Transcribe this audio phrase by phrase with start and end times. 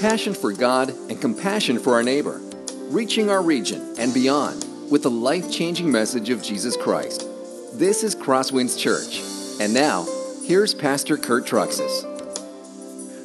[0.00, 2.40] passion for God and compassion for our neighbor,
[2.88, 7.28] reaching our region and beyond with the life changing message of Jesus Christ.
[7.74, 9.20] This is Crosswinds Church.
[9.60, 10.06] And now,
[10.46, 12.04] here's Pastor Kurt Truxas.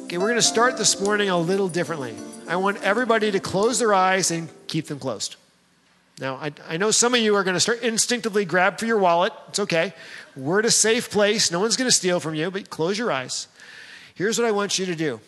[0.04, 2.14] Okay, we're going to start this morning a little differently.
[2.46, 5.36] I want everybody to close their eyes and keep them closed.
[6.20, 8.98] Now, I, I know some of you are going to start instinctively grab for your
[8.98, 9.32] wallet.
[9.48, 9.94] It's okay.
[10.36, 11.50] We're at a safe place.
[11.50, 13.48] No one's going to steal from you, but close your eyes.
[14.14, 15.20] Here's what I want you to do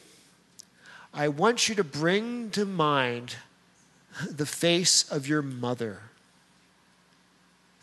[1.12, 3.36] I want you to bring to mind
[4.30, 6.00] the face of your mother.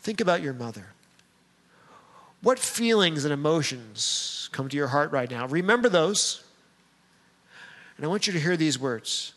[0.00, 0.86] Think about your mother.
[2.42, 5.46] What feelings and emotions come to your heart right now?
[5.46, 6.44] Remember those.
[7.96, 9.32] And I want you to hear these words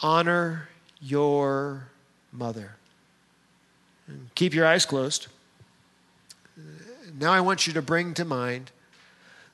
[0.00, 0.68] Honor
[1.00, 1.88] your
[2.32, 2.76] mother.
[4.06, 5.26] And keep your eyes closed.
[7.18, 8.70] Now I want you to bring to mind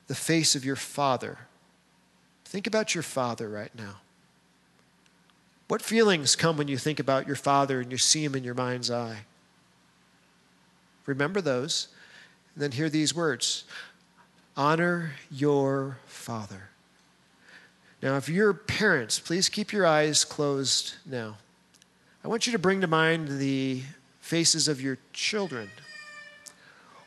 [0.06, 1.38] the face of your father.
[2.54, 3.96] Think about your father right now.
[5.66, 8.54] What feelings come when you think about your father and you see him in your
[8.54, 9.22] mind's eye?
[11.04, 11.88] Remember those,
[12.54, 13.64] and then hear these words
[14.56, 16.68] Honor your father.
[18.00, 21.38] Now, if you're parents, please keep your eyes closed now.
[22.24, 23.82] I want you to bring to mind the
[24.20, 25.70] faces of your children.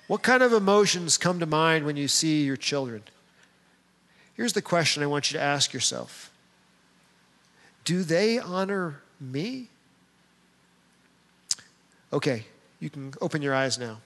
[0.07, 3.03] What kind of emotions come to mind when you see your children?
[4.37, 6.31] Here's the question I want you to ask yourself
[7.83, 9.67] Do they honor me?
[12.13, 12.45] Okay,
[12.79, 13.97] you can open your eyes now.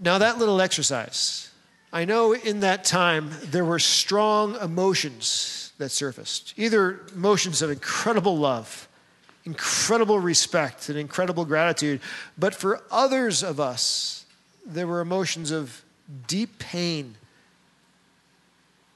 [0.00, 1.50] Now, that little exercise,
[1.92, 6.54] I know in that time there were strong emotions that surfaced.
[6.56, 8.88] Either emotions of incredible love,
[9.44, 12.00] incredible respect, and incredible gratitude.
[12.38, 14.24] But for others of us,
[14.64, 15.82] there were emotions of
[16.26, 17.16] deep pain,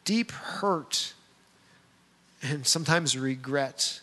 [0.04, 1.14] deep hurt,
[2.42, 4.00] and sometimes regret.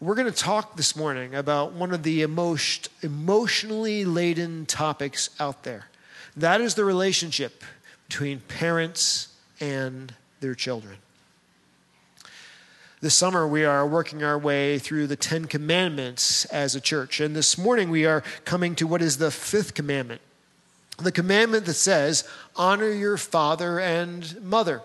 [0.00, 5.64] We're going to talk this morning about one of the emotion, emotionally laden topics out
[5.64, 5.86] there.
[6.36, 7.64] That is the relationship
[8.08, 9.28] between parents
[9.60, 10.98] and their children.
[13.00, 17.20] This summer, we are working our way through the Ten Commandments as a church.
[17.20, 20.20] And this morning, we are coming to what is the fifth commandment
[20.98, 24.82] the commandment that says, Honor your father and mother.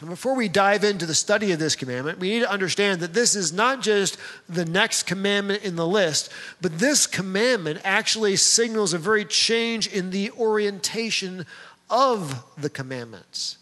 [0.00, 3.14] And before we dive into the study of this commandment, we need to understand that
[3.14, 4.18] this is not just
[4.48, 10.10] the next commandment in the list, but this commandment actually signals a very change in
[10.10, 11.46] the orientation
[11.88, 13.58] of the commandments.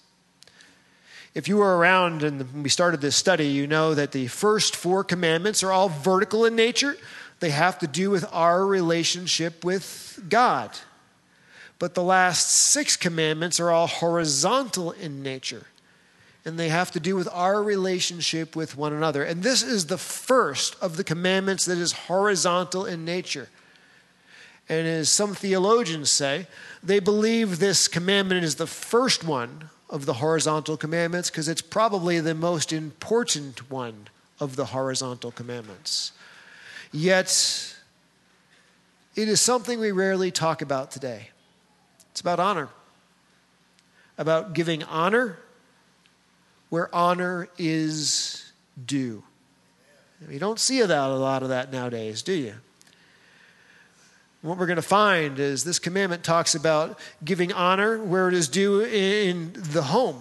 [1.34, 5.04] If you were around and we started this study, you know that the first four
[5.04, 6.96] commandments are all vertical in nature.
[7.40, 10.70] They have to do with our relationship with God.
[11.80, 15.66] But the last six commandments are all horizontal in nature
[16.44, 19.22] and they have to do with our relationship with one another.
[19.22, 23.48] And this is the first of the commandments that is horizontal in nature.
[24.68, 26.46] And as some theologians say,
[26.82, 32.20] they believe this commandment is the first one of the horizontal commandments because it's probably
[32.20, 34.08] the most important one
[34.38, 36.12] of the horizontal commandments.
[36.92, 37.74] Yet,
[39.14, 41.30] it is something we rarely talk about today.
[42.20, 42.68] It's about honor,
[44.18, 45.38] about giving honor
[46.68, 48.52] where honor is
[48.84, 49.24] due.
[50.28, 52.54] You don't see that, a lot of that nowadays, do you?
[54.42, 58.48] What we're going to find is this commandment talks about giving honor where it is
[58.48, 60.20] due in the home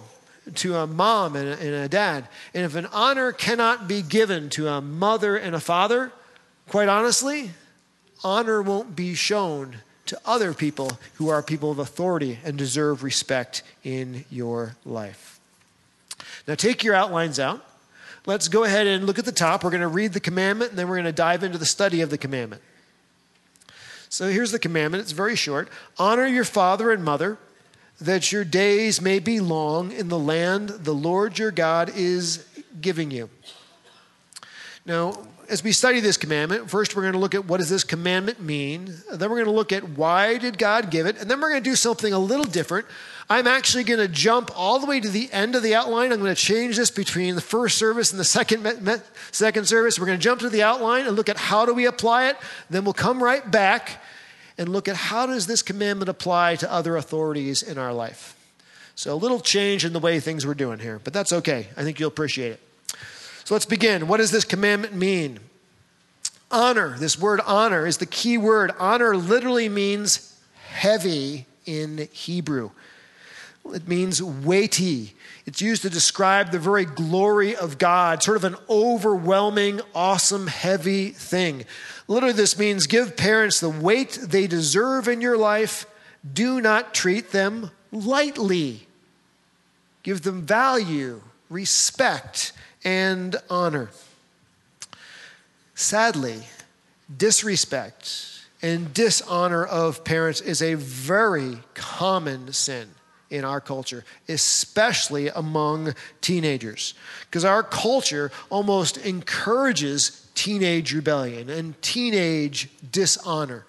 [0.54, 2.26] to a mom and a, dad.
[2.54, 6.12] And if an honor cannot be given to a mother and a father,
[6.66, 7.50] quite honestly,
[8.24, 13.62] honor won't be shown to other people who are people of authority and deserve respect
[13.84, 15.38] in your life.
[16.48, 17.64] Now take your outlines out.
[18.26, 19.62] Let's go ahead and look at the top.
[19.62, 22.00] We're going to read the commandment and then we're going to dive into the study
[22.00, 22.60] of the commandment.
[24.08, 25.02] So here's the commandment.
[25.02, 25.68] It's very short.
[25.96, 27.38] Honor your father and mother,
[28.00, 32.44] that your days may be long in the land the Lord your God is
[32.80, 33.30] giving you.
[34.90, 35.16] Now,
[35.48, 38.40] as we study this commandment, first we're going to look at what does this commandment
[38.40, 38.92] mean.
[39.12, 41.62] Then we're going to look at why did God give it, and then we're going
[41.62, 42.86] to do something a little different.
[43.28, 46.10] I'm actually going to jump all the way to the end of the outline.
[46.10, 48.66] I'm going to change this between the first service and the second
[49.30, 49.96] second service.
[49.96, 52.36] We're going to jump to the outline and look at how do we apply it.
[52.68, 54.02] Then we'll come right back
[54.58, 58.36] and look at how does this commandment apply to other authorities in our life.
[58.96, 61.68] So a little change in the way things we're doing here, but that's okay.
[61.76, 62.60] I think you'll appreciate it.
[63.50, 64.06] So let's begin.
[64.06, 65.40] What does this commandment mean?
[66.52, 68.70] Honor, this word honor is the key word.
[68.78, 72.70] Honor literally means heavy in Hebrew.
[73.74, 75.16] It means weighty.
[75.46, 81.08] It's used to describe the very glory of God, sort of an overwhelming, awesome, heavy
[81.08, 81.64] thing.
[82.06, 85.86] Literally, this means give parents the weight they deserve in your life.
[86.32, 88.86] Do not treat them lightly.
[90.04, 92.52] Give them value, respect,
[92.84, 93.90] and honor.
[95.74, 96.42] Sadly,
[97.16, 102.88] disrespect and dishonor of parents is a very common sin
[103.30, 106.94] in our culture, especially among teenagers.
[107.22, 113.64] Because our culture almost encourages teenage rebellion and teenage dishonor.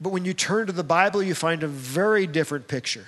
[0.00, 3.06] But when you turn to the Bible, you find a very different picture.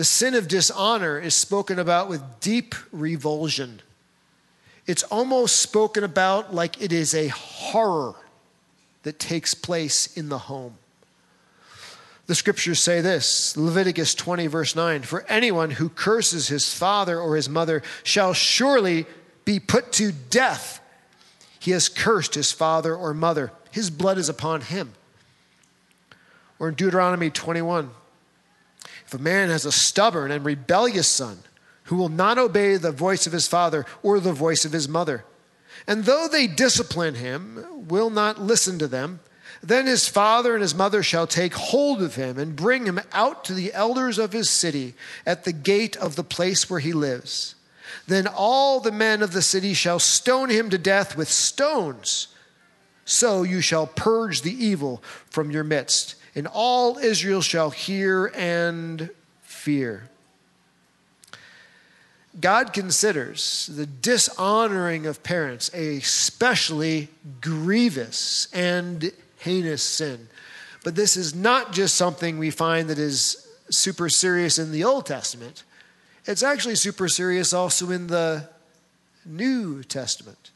[0.00, 3.82] The sin of dishonor is spoken about with deep revulsion.
[4.86, 8.14] It's almost spoken about like it is a horror
[9.02, 10.78] that takes place in the home.
[12.28, 17.36] The scriptures say this Leviticus 20, verse 9 For anyone who curses his father or
[17.36, 19.04] his mother shall surely
[19.44, 20.80] be put to death.
[21.58, 24.94] He has cursed his father or mother, his blood is upon him.
[26.58, 27.90] Or in Deuteronomy 21
[29.10, 31.40] If a man has a stubborn and rebellious son
[31.84, 35.24] who will not obey the voice of his father or the voice of his mother,
[35.84, 39.18] and though they discipline him, will not listen to them,
[39.64, 43.44] then his father and his mother shall take hold of him and bring him out
[43.46, 44.94] to the elders of his city
[45.26, 47.56] at the gate of the place where he lives.
[48.06, 52.28] Then all the men of the city shall stone him to death with stones.
[53.04, 59.10] So you shall purge the evil from your midst, and all Israel shall hear and
[59.42, 60.08] fear.
[62.40, 67.08] God considers the dishonoring of parents a especially
[67.40, 70.28] grievous and heinous sin.
[70.84, 75.06] But this is not just something we find that is super serious in the Old
[75.06, 75.64] Testament,
[76.26, 78.48] it's actually super serious also in the
[79.24, 80.50] New Testament.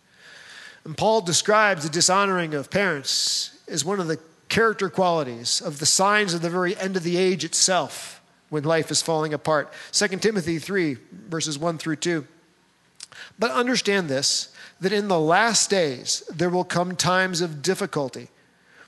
[0.85, 4.19] And Paul describes the dishonoring of parents as one of the
[4.49, 8.91] character qualities of the signs of the very end of the age itself when life
[8.91, 9.73] is falling apart.
[9.93, 10.96] 2 Timothy 3,
[11.29, 12.26] verses 1 through 2.
[13.38, 18.29] But understand this that in the last days there will come times of difficulty,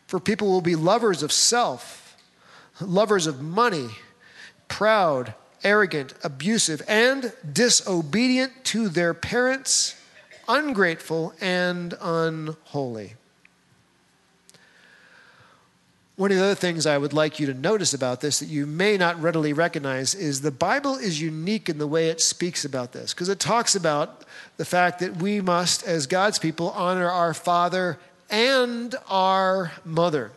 [0.06, 2.16] for people will be lovers of self,
[2.80, 3.88] lovers of money,
[4.68, 10.00] proud, arrogant, abusive, and disobedient to their parents,
[10.48, 13.14] ungrateful, and unholy.
[16.16, 18.64] One of the other things I would like you to notice about this that you
[18.66, 22.92] may not readily recognize is the Bible is unique in the way it speaks about
[22.92, 24.24] this, because it talks about
[24.56, 27.98] the fact that we must, as God's people, honor our father
[28.30, 30.32] and our mother.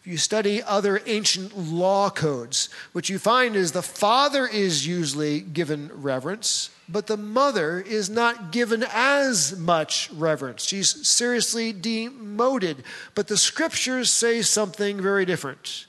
[0.00, 5.40] If you study other ancient law codes, what you find is the father is usually
[5.40, 10.64] given reverence, but the mother is not given as much reverence.
[10.64, 12.84] She's seriously demoted.
[13.14, 15.86] But the scriptures say something very different.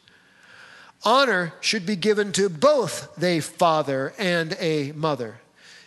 [1.04, 5.42] Honor should be given to both a father and a mother.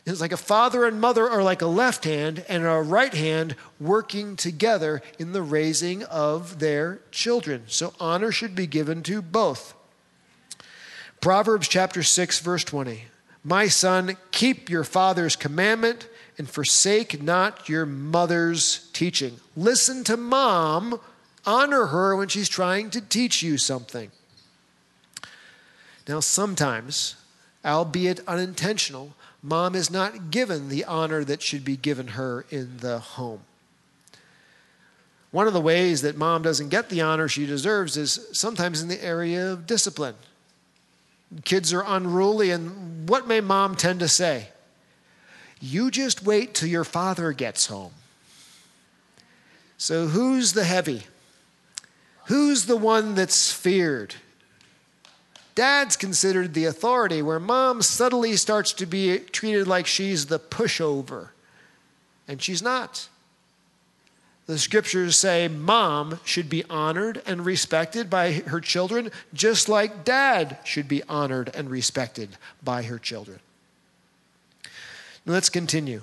[0.07, 3.57] It's like a father and mother are like a left hand and a right hand
[3.79, 7.65] working together in the raising of their children.
[7.67, 9.75] So honor should be given to both.
[11.21, 13.05] Proverbs chapter 6, verse 20.
[13.49, 19.41] My son, keep your father's commandment and forsake not your mother's teaching.
[19.57, 21.01] Listen to mom,
[21.47, 24.11] honor her when she's trying to teach you something.
[26.07, 27.17] Now, sometimes,
[27.65, 32.99] albeit unintentional, mom is not given the honor that should be given her in the
[32.99, 33.41] home.
[35.31, 38.89] One of the ways that mom doesn't get the honor she deserves is sometimes in
[38.89, 40.17] the area of discipline.
[41.45, 44.49] Kids are unruly, and what may mom tend to say?
[45.61, 47.93] You just wait till your father gets home.
[49.77, 51.05] So, who's the heavy?
[52.27, 54.17] Who's the one that's feared?
[55.55, 61.31] Dad's considered the authority, where mom subtly starts to be treated like she's the pushover,
[62.27, 63.09] and she's not.
[64.49, 70.57] The scriptures say mom should be honored and respected by her children, just like dad
[70.65, 73.41] should be honored and respected by her children.
[75.27, 76.01] Now let's continue.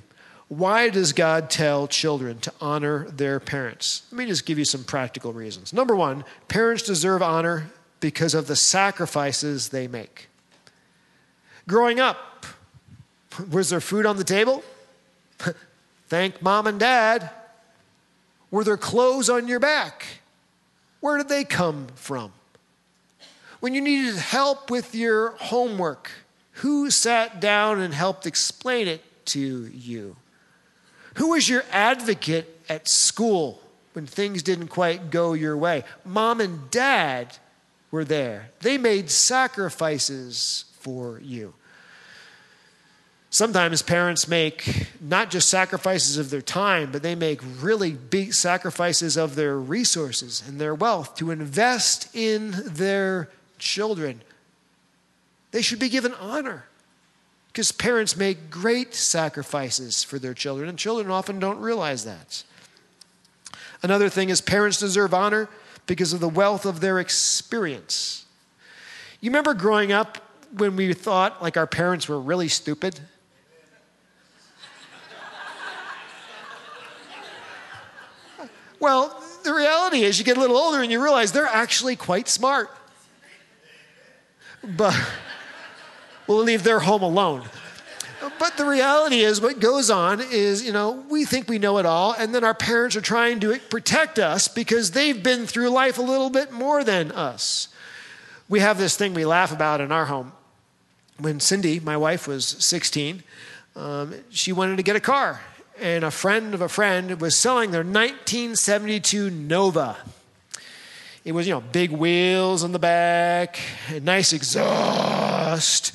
[0.47, 4.03] Why does God tell children to honor their parents?
[4.11, 5.73] Let me just give you some practical reasons.
[5.73, 10.27] Number one, parents deserve honor because of the sacrifices they make.
[11.67, 12.45] Growing up,
[13.49, 14.63] was there food on the table?
[16.09, 17.31] Thank mom and dad.
[18.55, 20.05] Were there clothes on your back?
[21.01, 22.31] Where did they come from?
[23.59, 26.09] When you needed help with your homework,
[26.51, 30.15] who sat down and helped explain it to you?
[31.15, 35.83] Who was your advocate at school when things didn't quite go your way?
[36.05, 37.37] Mom and dad
[37.91, 38.51] were there.
[38.61, 41.55] They made sacrifices for you.
[43.29, 49.17] Sometimes parents make not just sacrifices of their time, but they make really big sacrifices
[49.17, 53.29] of their resources and their wealth to invest in their
[53.59, 54.21] children.
[55.51, 56.65] They should be given honor
[57.47, 62.43] because parents make great sacrifices for their children, and children often don't realize that.
[63.81, 65.47] Another thing is, parents deserve honor
[65.85, 68.25] because of the wealth of their experience.
[69.21, 70.17] You remember growing up
[70.51, 72.99] when we thought like our parents were really stupid?
[78.79, 82.27] Well, the reality is, you get a little older and you realize they're actually quite
[82.27, 82.69] smart.
[84.63, 84.99] But
[86.27, 87.43] we'll leave their home alone.
[88.39, 91.85] But the reality is, what goes on is, you know, we think we know it
[91.85, 95.99] all, and then our parents are trying to protect us because they've been through life
[95.99, 97.67] a little bit more than us.
[98.49, 100.31] We have this thing we laugh about in our home.
[101.19, 103.23] When Cindy, my wife, was 16,
[103.75, 105.41] um, she wanted to get a car,
[105.79, 109.97] and a friend of a friend was selling their 1972 Nova.
[111.23, 115.91] It was, you know, big wheels on the back, a nice exhaust,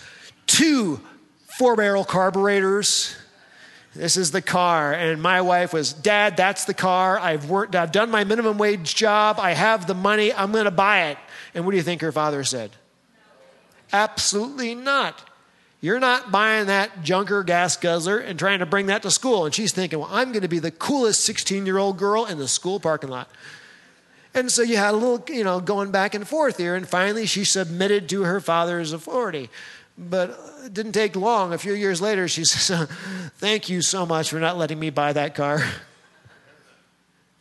[0.46, 1.00] two
[1.46, 3.14] four barrel carburetors.
[3.94, 4.92] This is the car.
[4.92, 7.18] And my wife was, Dad, that's the car.
[7.18, 9.38] I've worked, I've done my minimum wage job.
[9.38, 10.32] I have the money.
[10.32, 11.18] I'm going to buy it.
[11.54, 12.70] And what do you think her father said?
[13.92, 15.29] Absolutely not.
[15.80, 19.46] You're not buying that junker gas guzzler and trying to bring that to school.
[19.46, 22.38] And she's thinking, well, I'm going to be the coolest 16 year old girl in
[22.38, 23.30] the school parking lot.
[24.34, 26.74] And so you had a little, you know, going back and forth here.
[26.74, 29.48] And finally, she submitted to her father's authority.
[29.96, 31.52] But it didn't take long.
[31.52, 32.88] A few years later, she says,
[33.38, 35.64] Thank you so much for not letting me buy that car.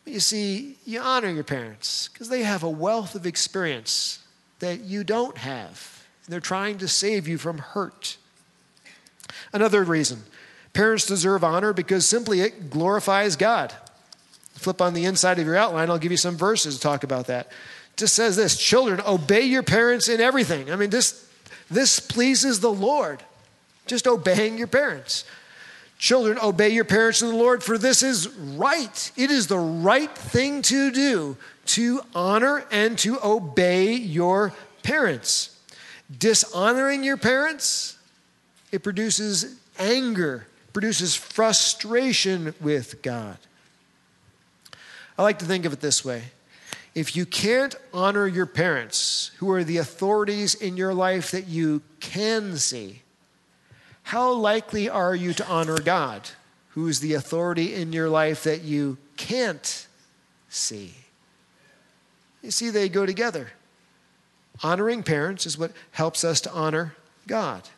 [0.02, 4.20] But you see, you honor your parents because they have a wealth of experience
[4.60, 6.06] that you don't have.
[6.26, 8.16] They're trying to save you from hurt.
[9.52, 10.22] Another reason
[10.72, 13.72] parents deserve honor because simply it glorifies God.
[14.54, 17.26] Flip on the inside of your outline, I'll give you some verses to talk about
[17.26, 17.50] that.
[17.96, 20.70] Just says this Children, obey your parents in everything.
[20.70, 21.28] I mean, this,
[21.70, 23.22] this pleases the Lord.
[23.86, 25.24] Just obeying your parents.
[25.98, 29.12] Children, obey your parents in the Lord, for this is right.
[29.16, 35.56] It is the right thing to do to honor and to obey your parents.
[36.16, 37.96] Dishonoring your parents,
[38.72, 43.38] it produces anger, produces frustration with God.
[45.18, 46.24] I like to think of it this way
[46.94, 51.82] if you can't honor your parents, who are the authorities in your life that you
[52.00, 53.02] can see,
[54.02, 56.28] how likely are you to honor God,
[56.70, 59.86] who is the authority in your life that you can't
[60.48, 60.94] see?
[62.42, 63.52] You see, they go together.
[64.62, 66.94] Honoring parents is what helps us to honor
[67.26, 67.68] God.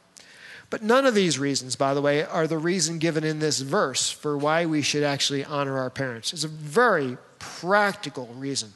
[0.72, 4.10] But none of these reasons, by the way, are the reason given in this verse
[4.10, 6.32] for why we should actually honor our parents.
[6.32, 8.72] It's a very practical reason.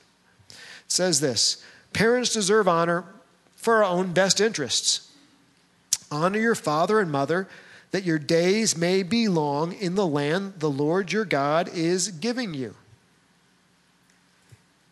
[0.51, 0.57] It
[0.89, 3.05] says this Parents deserve honor
[3.55, 5.11] for our own best interests.
[6.11, 7.49] Honor your father and mother,
[7.93, 12.53] that your days may be long in the land the Lord your God is giving
[12.53, 12.75] you.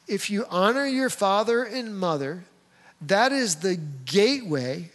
[0.08, 2.44] If you honor your father and mother,
[3.02, 4.90] that is the gateway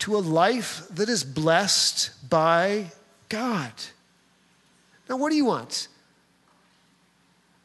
[0.00, 2.86] to a life that is blessed by
[3.28, 3.72] God.
[5.08, 5.88] Now, what do you want?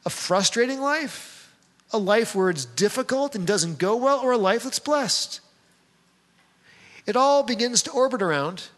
[0.06, 1.54] A frustrating life?
[1.92, 5.40] A life where it's difficult and doesn't go well, or a life that's blessed?
[7.06, 8.70] It all begins to orbit around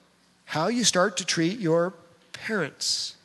[0.45, 1.93] how you start to treat your
[2.33, 3.15] parents.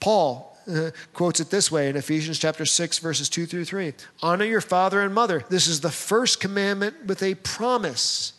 [0.00, 3.94] Paul uh, quotes it this way in Ephesians chapter 6 verses 2 through 3.
[4.22, 5.44] Honor your father and mother.
[5.48, 8.32] This is the first commandment with a promise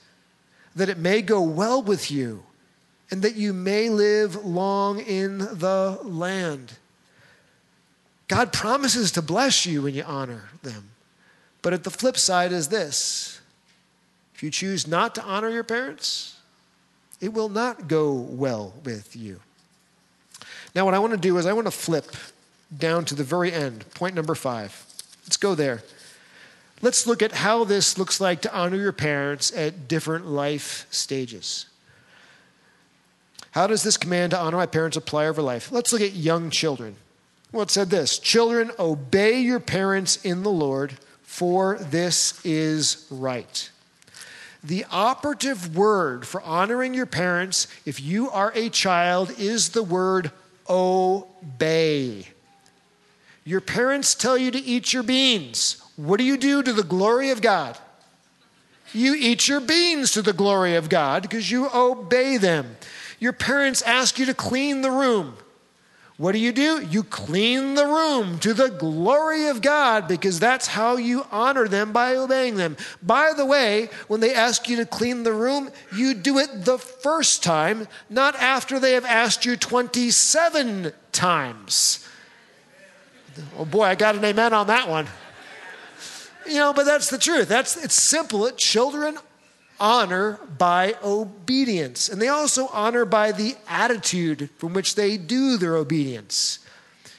[0.80, 2.44] that it may go well with you
[3.12, 6.74] and that you may live long in the land.
[8.30, 10.92] God promises to bless you when you honor them.
[11.62, 13.42] But at the flip side is this
[14.34, 16.38] if you choose not to honor your parents,
[17.20, 19.42] it will not go well with you.
[20.74, 22.16] Now, what I want to do is I want to flip
[22.78, 24.86] down to the very end, point number five.
[25.26, 25.84] Let's go there.
[26.82, 31.66] Let's look at how this looks like to honor your parents at different life stages.
[33.52, 35.72] How does this command to honor my parents apply over life?
[35.72, 36.96] Let's look at young children.
[37.52, 40.94] Well, it said this Children, obey your parents in the Lord,
[41.24, 43.70] for this is right.
[44.64, 50.32] The operative word for honoring your parents, if you are a child, is the word
[50.70, 52.28] obey.
[53.46, 55.82] Your parents tell you to eat your beans.
[56.00, 57.78] What do you do to the glory of God?
[58.94, 62.78] You eat your beans to the glory of God because you obey them.
[63.20, 65.36] Your parents ask you to clean the room.
[66.16, 66.86] What do you do?
[66.86, 71.92] You clean the room to the glory of God because that's how you honor them
[71.92, 72.78] by obeying them.
[73.04, 76.78] By the way, when they ask you to clean the room, you do it the
[76.78, 82.08] first time, not after they have asked you 27 times.
[83.58, 85.08] Oh boy, I got an amen on that one.
[86.50, 87.48] You know, but that's the truth.
[87.48, 88.50] That's it's simple.
[88.52, 89.18] Children
[89.80, 92.10] honor by obedience.
[92.10, 96.60] And they also honor by the attitude from which they do their obedience.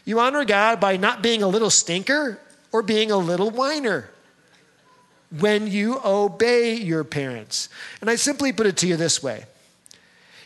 [0.05, 2.41] You honor God by not being a little stinker
[2.73, 4.11] or being a little whiner
[5.39, 7.69] when you obey your parents.
[8.01, 9.45] And I simply put it to you this way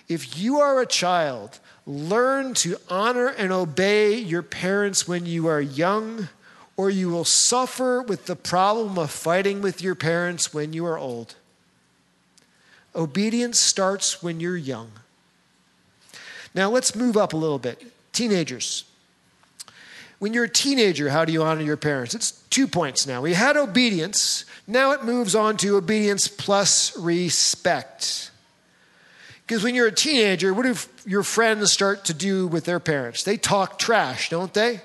[0.06, 5.60] if you are a child, learn to honor and obey your parents when you are
[5.60, 6.28] young,
[6.76, 10.98] or you will suffer with the problem of fighting with your parents when you are
[10.98, 11.36] old.
[12.94, 14.90] Obedience starts when you're young.
[16.54, 17.82] Now let's move up a little bit.
[18.12, 18.84] Teenagers.
[20.18, 22.14] When you're a teenager, how do you honor your parents?
[22.14, 23.20] It's two points now.
[23.20, 28.30] We had obedience, now it moves on to obedience plus respect.
[29.46, 33.24] Because when you're a teenager, what do your friends start to do with their parents?
[33.24, 34.80] They talk trash, don't they?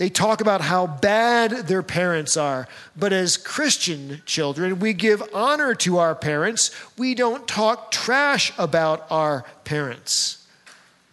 [0.00, 2.66] They talk about how bad their parents are.
[2.96, 6.70] But as Christian children, we give honor to our parents.
[6.96, 10.46] We don't talk trash about our parents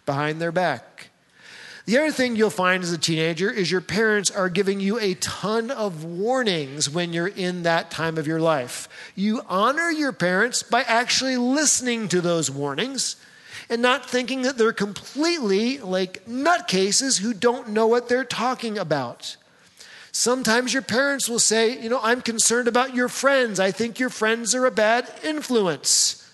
[0.06, 1.10] behind their back.
[1.84, 5.12] The other thing you'll find as a teenager is your parents are giving you a
[5.16, 8.88] ton of warnings when you're in that time of your life.
[9.14, 13.16] You honor your parents by actually listening to those warnings
[13.70, 19.36] and not thinking that they're completely like nutcases who don't know what they're talking about.
[20.10, 23.60] Sometimes your parents will say, You know, I'm concerned about your friends.
[23.60, 26.24] I think your friends are a bad influence.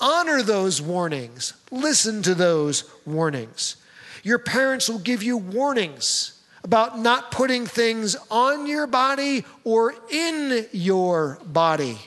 [0.00, 3.76] Honor those warnings, listen to those warnings.
[4.22, 10.66] Your parents will give you warnings about not putting things on your body or in
[10.72, 11.98] your body.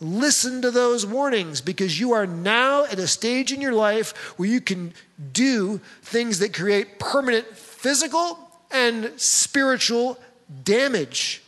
[0.00, 4.48] Listen to those warnings because you are now at a stage in your life where
[4.48, 4.92] you can
[5.32, 8.38] do things that create permanent physical
[8.70, 10.18] and spiritual
[10.62, 11.42] damage.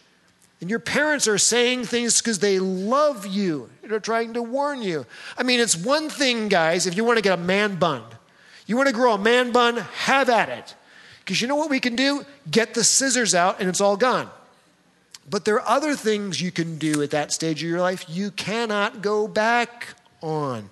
[0.61, 3.71] And your parents are saying things because they love you.
[3.83, 5.07] They're trying to warn you.
[5.39, 8.03] I mean, it's one thing, guys, if you want to get a man bun.
[8.67, 10.75] You want to grow a man bun, have at it.
[11.21, 12.25] Because you know what we can do?
[12.51, 14.29] Get the scissors out and it's all gone.
[15.29, 18.31] But there are other things you can do at that stage of your life you
[18.31, 19.89] cannot go back
[20.21, 20.71] on.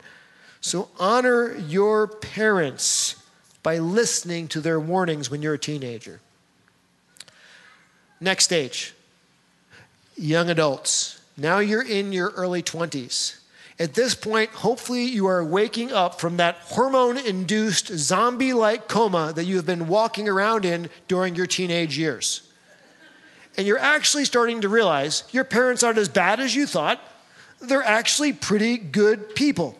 [0.60, 3.16] So honor your parents
[3.62, 6.20] by listening to their warnings when you're a teenager.
[8.20, 8.94] Next stage
[10.16, 11.20] young adults.
[11.36, 13.38] Now you're in your early 20s.
[13.78, 19.32] At this point, hopefully, you are waking up from that hormone induced zombie like coma
[19.36, 22.47] that you have been walking around in during your teenage years
[23.58, 27.00] and you're actually starting to realize your parents aren't as bad as you thought.
[27.60, 29.76] They're actually pretty good people.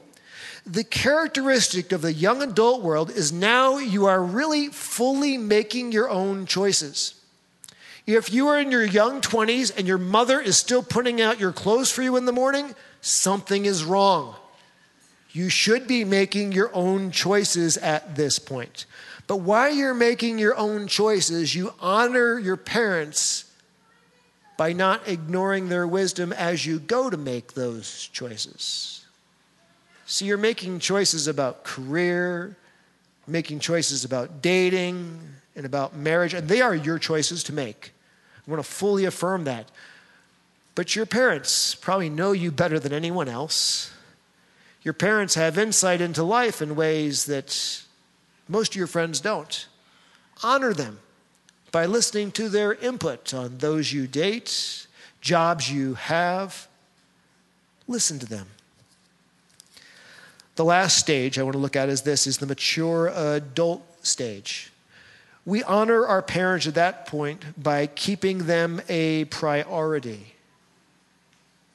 [0.67, 6.11] The characteristic of the young adult world is now you are really fully making your
[6.11, 7.15] own choices.
[8.05, 11.53] If you are in your young 20s and your mother is still putting out your
[11.53, 14.35] clothes for you in the morning, something is wrong.
[15.31, 18.87] You should be making your own choices at this point.
[19.29, 23.45] But while you're making your own choices, you honor your parents
[24.59, 29.07] by not ignoring their wisdom as you go to make those choices.
[30.05, 32.57] See, you're making choices about career,
[33.27, 35.21] making choices about dating,
[35.55, 37.93] and about marriage, and they are your choices to make.
[38.47, 39.71] I want to fully affirm that.
[40.75, 43.93] But your parents probably know you better than anyone else.
[44.83, 47.83] Your parents have insight into life in ways that
[48.49, 49.69] most of your friends don't.
[50.43, 50.99] Honor them
[51.71, 54.87] by listening to their input on those you date,
[55.21, 56.69] jobs you have.
[57.87, 58.47] Listen to them.
[60.57, 64.73] The last stage I want to look at is this is the mature adult stage.
[65.47, 70.35] We honor our parents at that point by keeping them a priority.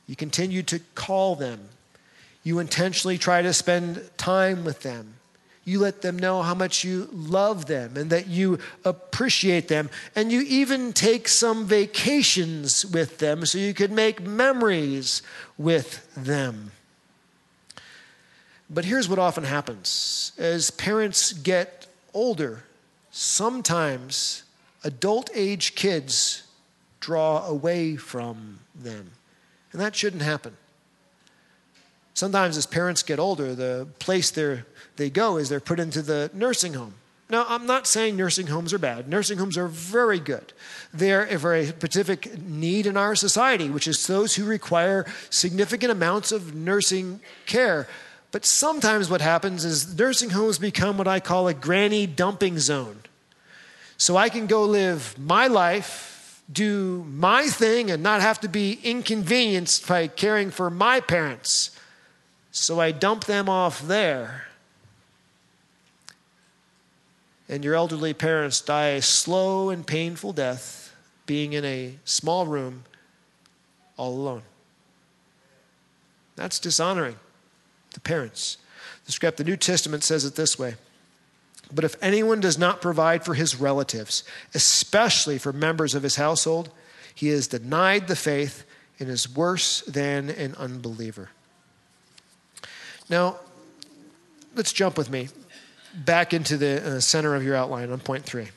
[0.05, 1.69] You continue to call them.
[2.43, 5.15] You intentionally try to spend time with them.
[5.65, 9.89] You let them know how much you love them and that you appreciate them.
[10.15, 15.21] And you even take some vacations with them so you can make memories
[15.57, 16.71] with them.
[18.69, 22.63] But here's what often happens as parents get older,
[23.11, 24.43] sometimes
[24.83, 26.43] adult age kids
[26.99, 29.11] draw away from them.
[29.71, 30.57] And that shouldn't happen.
[32.13, 36.73] Sometimes, as parents get older, the place they go is they're put into the nursing
[36.73, 36.93] home.
[37.29, 39.07] Now, I'm not saying nursing homes are bad.
[39.07, 40.53] Nursing homes are very good.
[40.93, 46.31] They're a very specific need in our society, which is those who require significant amounts
[46.31, 47.87] of nursing care.
[48.31, 52.99] But sometimes what happens is nursing homes become what I call a granny dumping zone.
[53.97, 58.79] So I can go live my life, do my thing, and not have to be
[58.83, 61.72] inconvenienced by caring for my parents.
[62.53, 64.45] So I dump them off there.
[67.49, 72.83] And your elderly parents die a slow and painful death, being in a small room
[73.97, 74.43] all alone.
[76.35, 77.15] That's dishonoring
[77.95, 78.57] the parents.
[79.05, 80.75] The script, the New Testament says it this way.
[81.73, 86.69] But if anyone does not provide for his relatives, especially for members of his household,
[87.15, 88.63] he is denied the faith
[88.99, 91.29] and is worse than an unbeliever.
[93.09, 93.37] Now,
[94.55, 95.29] let's jump with me
[95.93, 98.47] back into the uh, center of your outline on point three.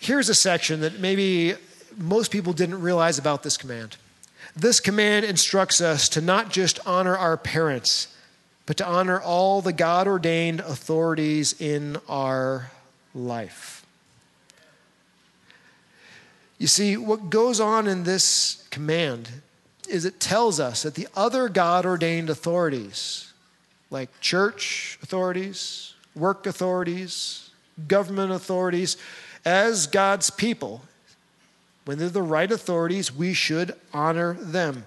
[0.00, 1.54] Here's a section that maybe
[1.96, 3.96] most people didn't realize about this command.
[4.56, 8.08] This command instructs us to not just honor our parents,
[8.66, 12.70] but to honor all the God ordained authorities in our
[13.14, 13.84] life.
[16.58, 19.28] You see, what goes on in this command
[19.88, 23.32] is it tells us that the other God ordained authorities,
[23.90, 27.50] like church authorities, work authorities,
[27.86, 28.96] government authorities,
[29.44, 30.82] as God's people,
[31.84, 34.84] when they're the right authorities, we should honor them.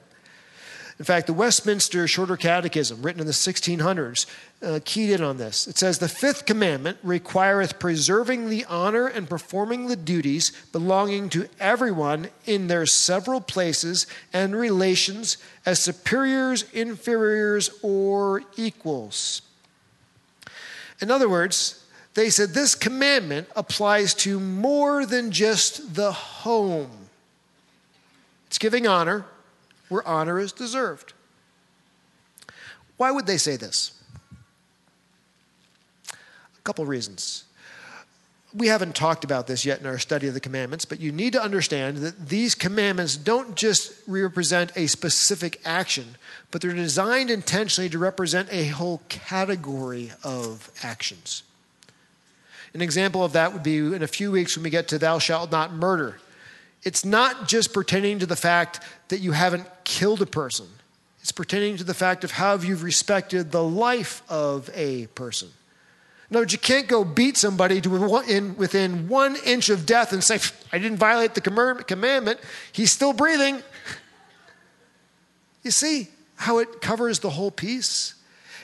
[1.02, 4.28] In fact, the Westminster Shorter Catechism, written in the 1600s,
[4.62, 5.66] uh, keyed in on this.
[5.66, 11.50] It says, The fifth commandment requireth preserving the honor and performing the duties belonging to
[11.60, 19.42] everyone in their several places and relations as superiors, inferiors, or equals.
[21.02, 21.84] In other words,
[22.14, 26.92] they said this commandment applies to more than just the home.
[28.46, 29.26] It's giving honor
[29.92, 31.12] where honor is deserved.
[32.96, 33.92] Why would they say this?
[36.10, 37.44] A couple reasons.
[38.54, 41.34] We haven't talked about this yet in our study of the commandments, but you need
[41.34, 46.16] to understand that these commandments don't just represent a specific action,
[46.52, 51.44] but they're designed intentionally to represent a whole category of actions.
[52.74, 55.20] An example of that would be in a few weeks when we get to Thou
[55.20, 56.18] shalt not murder.
[56.84, 60.68] It's not just pertaining to the fact that you haven't killed a person,
[61.22, 65.50] it's pertaining to the fact of how you've respected the life of a person.
[66.32, 70.40] Words, you can't go beat somebody to within one inch of death and say,
[70.72, 72.40] I didn't violate the commandment.
[72.72, 73.62] He's still breathing.
[75.62, 78.16] You see how it covers the whole piece?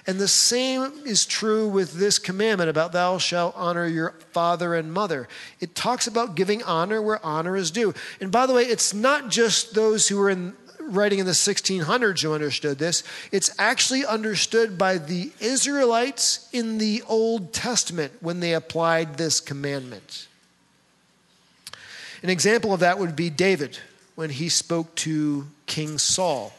[0.07, 4.93] And the same is true with this commandment about thou shalt honor your father and
[4.93, 5.27] mother.
[5.59, 7.93] It talks about giving honor where honor is due.
[8.21, 10.55] And by the way, it's not just those who are in
[10.87, 13.03] writing in the 1600s who understood this.
[13.31, 20.27] It's actually understood by the Israelites in the Old Testament when they applied this commandment.
[22.23, 23.77] An example of that would be David
[24.15, 26.53] when he spoke to King Saul.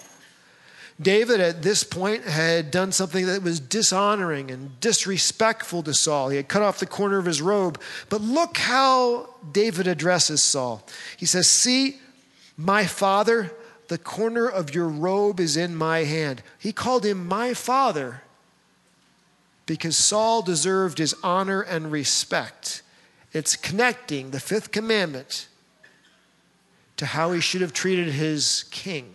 [1.00, 6.28] David, at this point, had done something that was dishonoring and disrespectful to Saul.
[6.28, 7.80] He had cut off the corner of his robe.
[8.08, 10.84] But look how David addresses Saul.
[11.16, 11.98] He says, See,
[12.56, 13.52] my father,
[13.88, 16.42] the corner of your robe is in my hand.
[16.58, 18.22] He called him my father
[19.66, 22.82] because Saul deserved his honor and respect.
[23.32, 25.48] It's connecting the fifth commandment
[26.96, 29.14] to how he should have treated his king.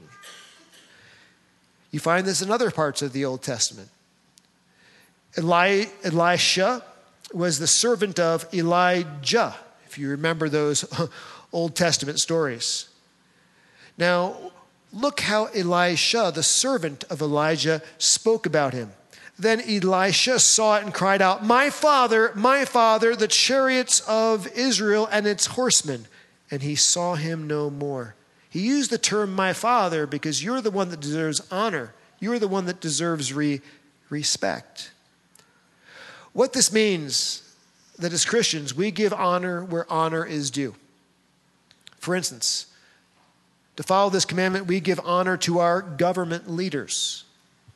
[1.92, 3.90] You find this in other parts of the Old Testament.
[5.38, 6.84] Eli, Elisha
[7.34, 9.56] was the servant of Elijah,
[9.86, 10.86] if you remember those
[11.52, 12.90] Old Testament stories.
[13.98, 14.53] Now,
[14.94, 18.92] look how Elisha, the servant of Elijah, spoke about him.
[19.38, 25.08] Then Elisha saw it and cried out, My father, my father, the chariots of Israel
[25.12, 26.06] and its horsemen.
[26.52, 28.16] And he saw him no more.
[28.50, 31.94] He used the term my father because you're the one that deserves honor.
[32.20, 33.62] You're the one that deserves re-
[34.10, 34.92] respect.
[36.34, 37.56] What this means
[37.98, 40.76] that as Christians, we give honor where honor is due.
[41.98, 42.68] For instance,
[43.76, 47.24] to follow this commandment, we give honor to our government leaders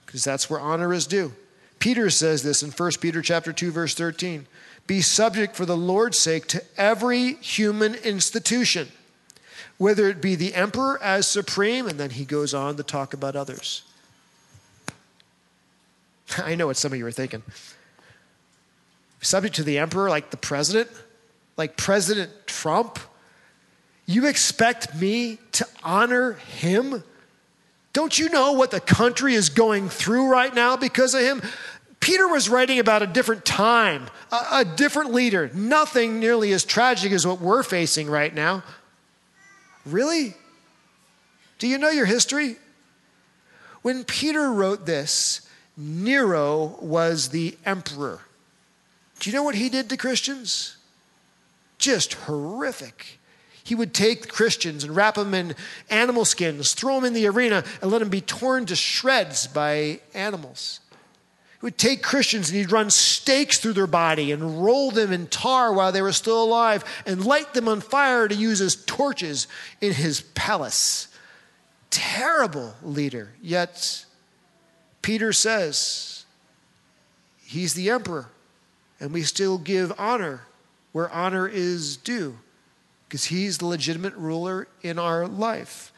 [0.06, 1.34] because that's where honor is due.
[1.80, 4.48] Peter says this in 1 Peter chapter 2 verse 13.
[4.86, 8.88] Be subject for the Lord's sake to every human institution,
[9.78, 13.36] whether it be the emperor as supreme and then he goes on to talk about
[13.36, 13.84] others.
[16.38, 17.44] I know what some of you are thinking.
[19.22, 20.90] Subject to the emperor like the president,
[21.58, 23.00] like President Trump?
[24.08, 27.04] You expect me to honor him?
[27.92, 31.42] Don't you know what the country is going through right now because of him?
[32.00, 37.12] Peter was writing about a different time, a, a, different leader, nothing nearly as tragic
[37.12, 38.64] as what we're facing right now.
[39.86, 40.36] Really?
[41.58, 42.58] Do you know your history?
[43.82, 45.42] When Peter wrote this,
[45.76, 48.22] Nero was the emperor.
[49.20, 50.78] Do you know what he did to Christians?
[51.78, 53.17] Just horrific.
[53.68, 55.54] He would take Christians and wrap them in
[55.90, 60.00] animal skins, throw them in the arena, and let them be torn to shreds by
[60.14, 60.80] animals.
[61.60, 65.28] He would take Christians and he'd run stakes through their body and roll them in
[65.28, 69.50] tar while they were still alive and light them on fire to use as torches
[69.82, 71.10] in his palace.
[71.90, 73.34] Terrible leader.
[73.42, 74.06] Yet,
[75.02, 76.24] Peter says
[77.44, 78.30] he's the emperor,
[79.02, 80.44] and we still give honor
[80.94, 82.38] where honor is due
[83.08, 85.94] because he's the legitimate ruler in our life.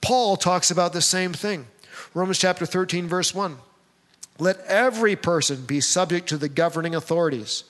[0.00, 1.66] Paul talks about the same thing.
[2.14, 3.56] Romans chapter 13, verse 1.
[4.38, 7.64] Let every person be subject to the governing authorities,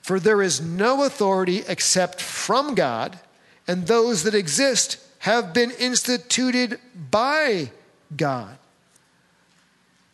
[0.00, 3.18] for there is no authority except from God,
[3.66, 6.78] and those that exist have been instituted
[7.10, 7.70] by
[8.16, 8.56] God.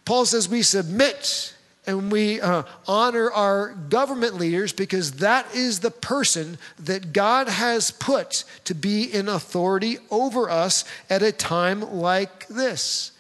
[0.05, 1.55] Paul says we submit
[1.89, 7.91] and we uh, honor our government leaders because that is the person that God has
[7.91, 13.13] put to be in authority over us at a time like this.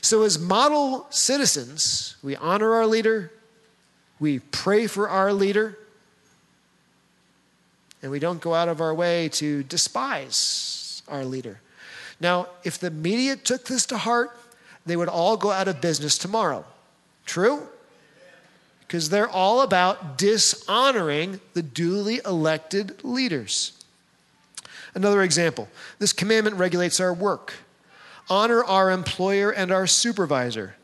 [0.00, 3.30] So, as model citizens, we honor our leader,
[4.18, 5.78] we pray for our leader,
[8.02, 11.60] and we don't go out of our way to despise our leader.
[12.18, 14.36] Now, if the media took this to heart,
[14.84, 16.64] they would all go out of business tomorrow.
[17.24, 17.68] True?
[18.86, 23.72] Because they're all about dishonoring the duly elected leaders.
[24.94, 25.68] Another example
[25.98, 27.54] this commandment regulates our work.
[28.28, 30.74] Honor our employer and our supervisor.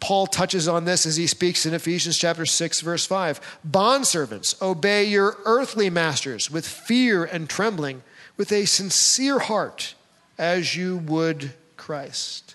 [0.00, 3.58] Paul touches on this as he speaks in Ephesians chapter 6 verse 5.
[3.68, 8.02] Bondservants, obey your earthly masters with fear and trembling,
[8.36, 9.94] with a sincere heart,
[10.36, 12.54] as you would Christ.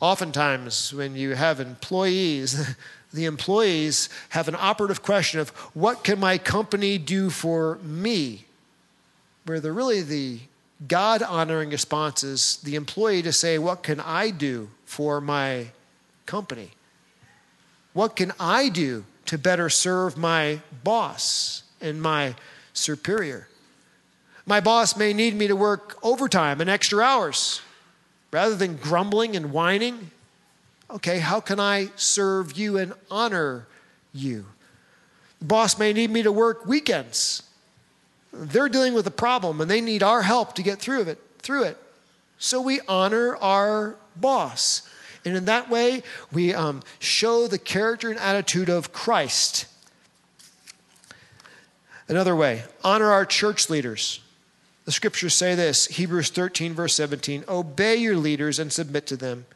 [0.00, 2.74] Oftentimes, when you have employees,
[3.12, 8.46] the employees have an operative question of what can my company do for me?
[9.44, 10.40] Where the really the
[10.88, 15.68] God honoring response is the employee to say, What can I do for my
[16.24, 16.70] company?
[17.92, 22.34] What can I do to better serve my boss and my
[22.72, 23.48] superior?
[24.46, 27.60] My boss may need me to work overtime and extra hours.
[28.30, 30.10] Rather than grumbling and whining,
[30.88, 33.66] okay, how can I serve you and honor
[34.12, 34.46] you?
[35.40, 37.42] The boss may need me to work weekends.
[38.32, 41.64] They're dealing with a problem and they need our help to get through it, through
[41.64, 41.78] it.
[42.38, 44.88] So we honor our boss.
[45.24, 49.66] And in that way, we um, show the character and attitude of Christ.
[52.08, 54.20] Another way, honor our church leaders.
[54.90, 59.46] The scriptures say this Hebrews 13, verse 17 Obey your leaders and submit to them,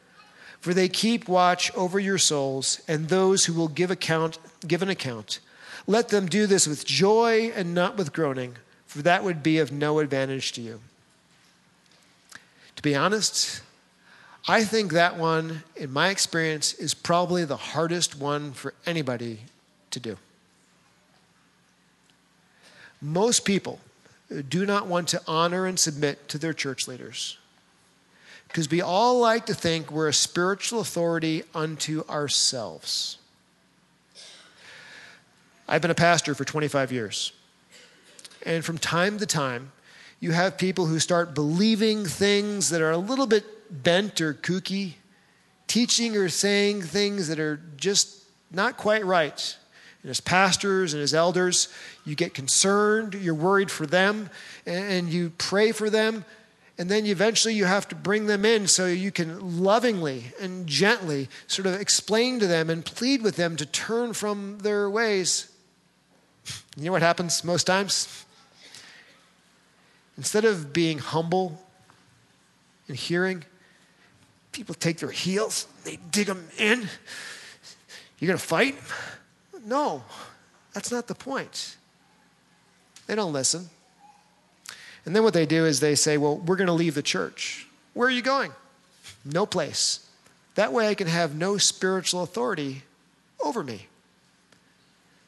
[0.61, 4.87] for they keep watch over your souls and those who will give, account, give an
[4.87, 5.41] account.
[5.87, 8.55] Let them do this with joy and not with groaning,
[8.87, 10.79] for that would be of no advantage to you.
[12.77, 13.61] To be honest,
[14.47, 19.39] I think that one, in my experience, is probably the hardest one for anybody
[19.91, 20.15] to do.
[23.01, 23.81] Most people
[24.49, 27.37] do not want to honor and submit to their church leaders.
[28.47, 33.17] Because we all like to think we're a spiritual authority unto ourselves.
[35.67, 37.33] I've been a pastor for 25 years.
[38.45, 39.71] And from time to time,
[40.19, 43.43] you have people who start believing things that are a little bit
[43.83, 44.93] bent or kooky,
[45.67, 49.57] teaching or saying things that are just not quite right
[50.05, 51.67] and as pastors and as elders,
[52.05, 54.29] you get concerned, you're worried for them,
[54.63, 56.23] and you pray for them.
[56.77, 61.27] And then eventually you have to bring them in so you can lovingly and gently
[61.47, 65.51] sort of explain to them and plead with them to turn from their ways.
[66.77, 68.25] You know what happens most times?
[70.17, 71.59] Instead of being humble
[72.87, 73.43] and hearing,
[74.51, 76.87] people take their heels, they dig them in.
[78.19, 78.75] You're going to fight?
[79.65, 80.03] No,
[80.73, 81.75] that's not the point.
[83.07, 83.69] They don't listen.
[85.05, 87.67] And then what they do is they say, Well, we're going to leave the church.
[87.93, 88.51] Where are you going?
[89.23, 90.07] No place.
[90.55, 92.83] That way I can have no spiritual authority
[93.43, 93.87] over me.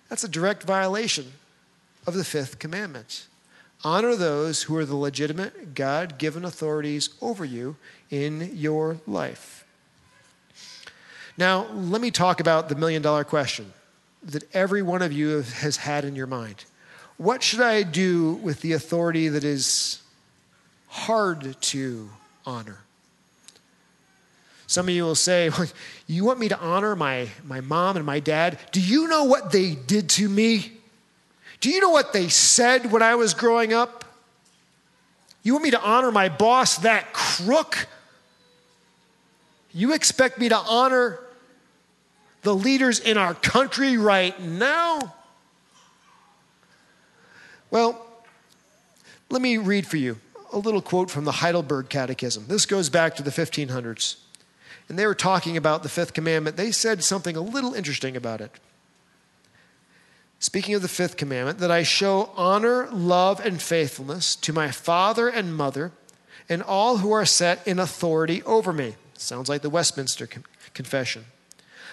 [0.10, 1.34] That's a direct violation
[2.06, 3.28] of the fifth commandment.
[3.84, 7.76] Honor those who are the legitimate, God given authorities over you
[8.10, 9.66] in your life.
[11.38, 13.72] Now, let me talk about the million dollar question
[14.28, 16.66] that every one of you has had in your mind.
[17.18, 20.02] What should I do with the authority that is
[20.88, 22.10] hard to
[22.46, 22.80] honor?
[24.68, 25.50] Some of you will say,
[26.08, 28.60] You want me to honor my, my mom and my dad?
[28.72, 30.74] Do you know what they did to me?
[31.60, 34.04] Do you know what they said when I was growing up?
[35.42, 37.88] You want me to honor my boss, that crook?
[39.74, 41.20] You expect me to honor
[42.42, 45.16] the leaders in our country right now?
[47.70, 48.06] Well,
[49.30, 50.18] let me read for you
[50.54, 52.46] a little quote from the Heidelberg Catechism.
[52.48, 54.18] This goes back to the 1500s.
[54.90, 56.56] And they were talking about the fifth commandment.
[56.56, 58.52] They said something a little interesting about it.
[60.40, 65.28] Speaking of the fifth commandment, that I show honor, love, and faithfulness to my father
[65.28, 65.92] and mother
[66.48, 68.96] and all who are set in authority over me.
[69.16, 70.28] Sounds like the Westminster
[70.74, 71.26] Confession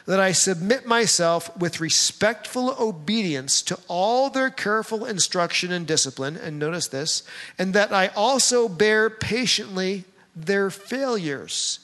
[0.06, 6.58] that I submit myself with respectful obedience to all their careful instruction and discipline, and
[6.58, 7.22] notice this,
[7.58, 10.04] and that I also bear patiently
[10.36, 11.80] their failures,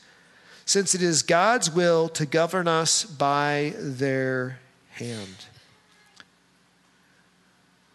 [0.66, 4.58] since it is God's will to govern us by their
[4.90, 5.46] hand.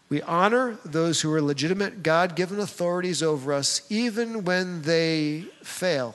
[0.08, 6.14] We honor those who are legitimate, God given authorities over us, even when they fail.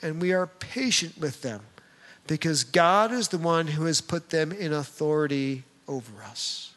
[0.00, 1.60] And we are patient with them
[2.28, 6.72] because God is the one who has put them in authority over us.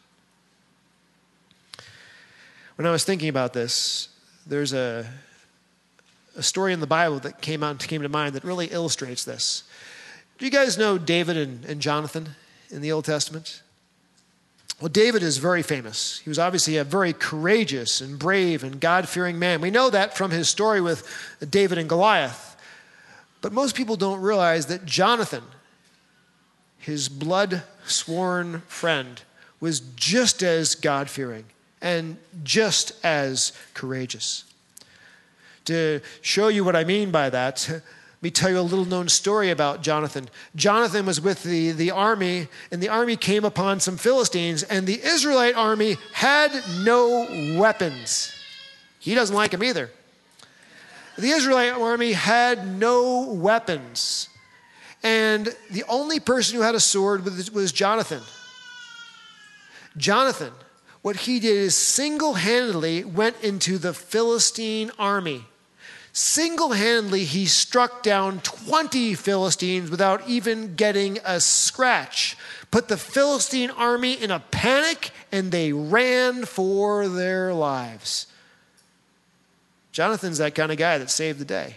[2.78, 4.10] When I was thinking about this,
[4.48, 5.06] there's a,
[6.36, 9.64] a story in the Bible that came out came to mind that really illustrates this.
[10.40, 12.30] Do you guys know David and, and Jonathan
[12.72, 13.62] in the Old Testament?
[14.80, 16.20] Well, David is very famous.
[16.20, 19.62] He was obviously a very courageous and brave and God fearing man.
[19.62, 21.08] We know that from his story with
[21.48, 22.51] David and Goliath.
[23.42, 25.44] But most people don't realize that Jonathan,
[26.78, 29.22] his blood sworn friend,
[29.60, 31.46] was just as God fearing
[31.82, 34.46] and just as courageous.
[35.66, 37.84] To show you what I mean by that, let
[38.22, 40.30] me tell you a little known story about Jonathan.
[40.56, 45.02] Jonathan was with the, the army, and the army came upon some Philistines, and the
[45.02, 46.52] Israelite army had
[46.84, 48.32] no weapons.
[49.00, 49.90] He doesn't like them either.
[51.18, 54.30] The Israelite army had no weapons.
[55.04, 58.22] And the only person who had a sword was Jonathan.
[59.98, 60.54] Jonathan,
[61.02, 65.46] what he did is single handedly went into the Philistine army.
[66.14, 72.38] Single handedly, he struck down 20 Philistines without even getting a scratch.
[72.70, 78.28] Put the Philistine army in a panic and they ran for their lives.
[79.92, 81.76] Jonathan's that kind of guy that saved the day.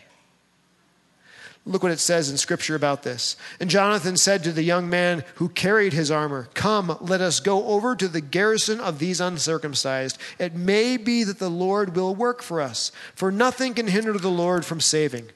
[1.67, 3.37] Look what it says in Scripture about this.
[3.59, 7.69] And Jonathan said to the young man who carried his armor, Come, let us go
[7.69, 10.19] over to the garrison of these uncircumcised.
[10.39, 14.31] It may be that the Lord will work for us, for nothing can hinder the
[14.31, 15.31] Lord from saving,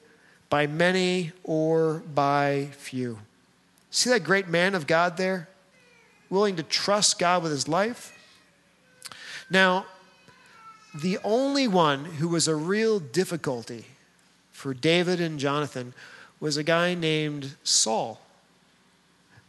[0.51, 3.19] by many or by few.
[3.89, 5.49] See that great man of God there?
[6.29, 8.15] Willing to trust God with his life?
[9.49, 9.87] Now,
[10.93, 13.85] the only one who was a real difficulty
[14.51, 15.93] for David and Jonathan
[16.39, 18.19] was a guy named Saul.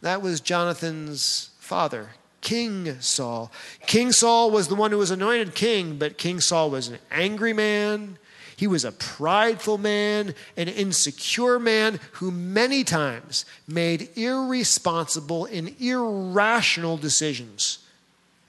[0.01, 2.09] That was Jonathan's father,
[2.41, 3.51] King Saul.
[3.85, 7.53] King Saul was the one who was anointed king, but King Saul was an angry
[7.53, 8.17] man.
[8.55, 16.97] He was a prideful man, an insecure man who many times made irresponsible and irrational
[16.97, 17.79] decisions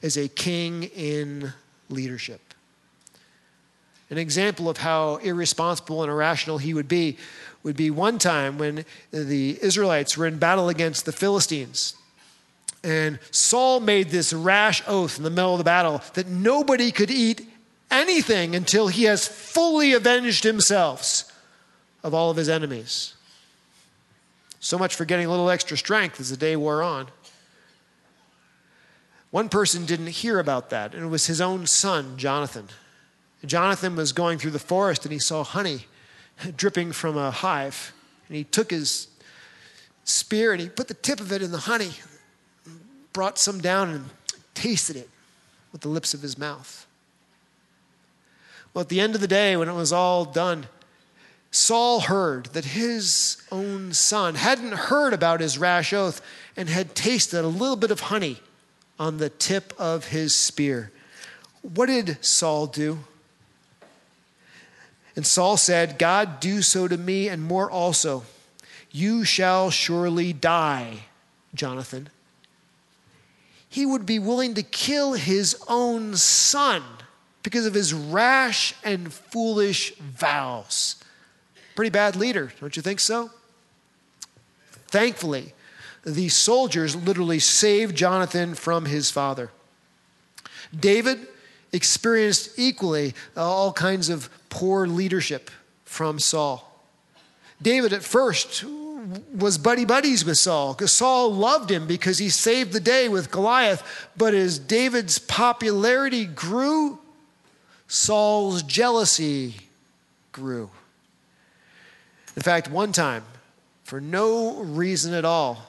[0.02, 1.52] as a king in
[1.88, 2.51] leadership.
[4.12, 7.16] An example of how irresponsible and irrational he would be
[7.62, 11.96] would be one time when the Israelites were in battle against the Philistines.
[12.84, 17.10] And Saul made this rash oath in the middle of the battle that nobody could
[17.10, 17.48] eat
[17.90, 21.32] anything until he has fully avenged himself
[22.04, 23.14] of all of his enemies.
[24.60, 27.06] So much for getting a little extra strength as the day wore on.
[29.30, 32.68] One person didn't hear about that, and it was his own son, Jonathan.
[33.44, 35.86] Jonathan was going through the forest and he saw honey
[36.56, 37.92] dripping from a hive.
[38.28, 39.08] And he took his
[40.04, 41.92] spear and he put the tip of it in the honey,
[43.12, 44.10] brought some down and
[44.54, 45.10] tasted it
[45.72, 46.86] with the lips of his mouth.
[48.72, 50.66] Well, at the end of the day, when it was all done,
[51.50, 56.22] Saul heard that his own son hadn't heard about his rash oath
[56.56, 58.40] and had tasted a little bit of honey
[58.98, 60.90] on the tip of his spear.
[61.60, 63.00] What did Saul do?
[65.14, 68.24] And Saul said, God, do so to me and more also.
[68.90, 71.04] You shall surely die,
[71.54, 72.08] Jonathan.
[73.68, 76.82] He would be willing to kill his own son
[77.42, 80.96] because of his rash and foolish vows.
[81.74, 83.30] Pretty bad leader, don't you think so?
[84.88, 85.54] Thankfully,
[86.04, 89.50] the soldiers literally saved Jonathan from his father.
[90.78, 91.26] David
[91.72, 95.50] experienced equally uh, all kinds of poor leadership
[95.86, 96.70] from Saul.
[97.62, 98.64] David at first
[99.34, 103.30] was buddy buddies with Saul because Saul loved him because he saved the day with
[103.30, 103.82] Goliath.
[104.14, 106.98] But as David's popularity grew,
[107.88, 109.56] Saul's jealousy
[110.32, 110.68] grew.
[112.36, 113.24] In fact, one time,
[113.84, 115.66] for no reason at all,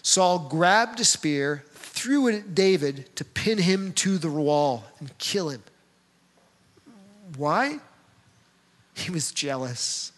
[0.00, 5.16] Saul grabbed a spear, threw it at David to pin him to the wall and
[5.18, 5.62] kill him.
[7.36, 7.80] Why?
[8.94, 10.12] He was jealous.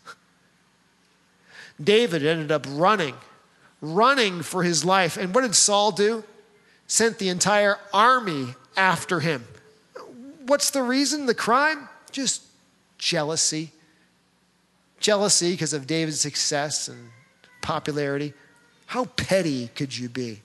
[1.83, 3.14] David ended up running,
[3.81, 5.16] running for his life.
[5.16, 6.24] And what did Saul do?
[6.87, 9.45] Sent the entire army after him.
[10.47, 11.27] What's the reason?
[11.27, 11.89] The crime?
[12.12, 12.43] Just
[12.99, 13.72] jealousy.
[15.01, 17.11] Jealousy because of David's success and
[17.61, 18.33] popularity.
[18.87, 20.43] How petty could you be?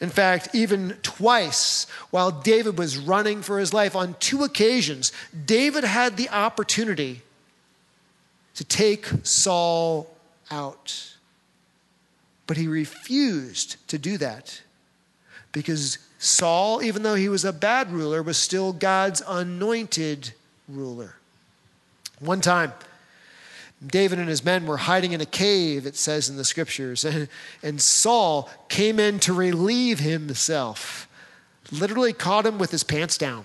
[0.00, 5.10] In fact, even twice while David was running for his life, on two occasions,
[5.46, 7.22] David had the opportunity
[8.56, 10.12] to take Saul
[10.50, 11.14] out.
[12.46, 14.62] But he refused to do that
[15.52, 20.32] because Saul, even though he was a bad ruler, was still God's anointed
[20.68, 21.16] ruler.
[22.18, 22.72] One time,
[23.84, 27.28] David and his men were hiding in a cave, it says in the scriptures, and,
[27.62, 31.08] and Saul came in to relieve himself,
[31.70, 33.44] literally caught him with his pants down.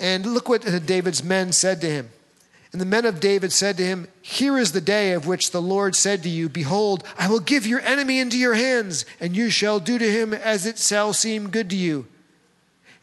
[0.00, 2.08] And look what David's men said to him.
[2.72, 5.60] And the men of David said to him, Here is the day of which the
[5.60, 9.50] Lord said to you, Behold, I will give your enemy into your hands, and you
[9.50, 12.06] shall do to him as it shall seem good to you.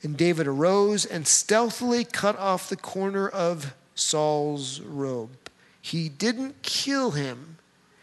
[0.01, 5.31] And David arose and stealthily cut off the corner of Saul's robe.
[5.81, 7.57] He didn't kill him,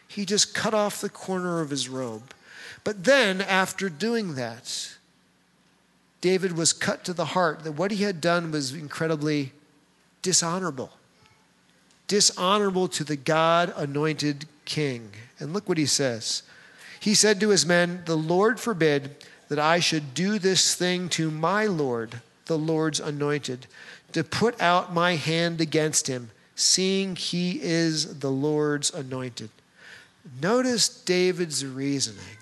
[0.07, 2.35] he just cut off the corner of his robe.
[2.85, 4.94] But then, after doing that,
[6.25, 9.53] David was cut to the heart that what he had done was incredibly
[10.23, 10.91] dishonorable
[12.07, 15.11] dishonorable to the God anointed king.
[15.39, 16.43] And look what he says.
[16.99, 19.17] He said to his men, The Lord forbid
[19.49, 23.67] that I should do this thing to my Lord, the Lord's anointed,
[24.13, 29.51] to put out my hand against him, seeing he is the Lord's anointed.
[30.41, 32.39] Notice David's reasoning.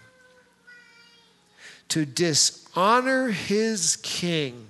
[1.88, 4.68] To dishonor his king